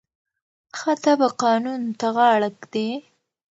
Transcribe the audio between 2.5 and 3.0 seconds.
ږدي.